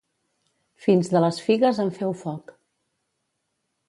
[0.85, 2.55] Fins de les figues en feu foc.